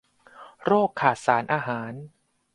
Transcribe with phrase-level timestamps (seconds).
[0.63, 1.91] โรคขาดสารอาหาร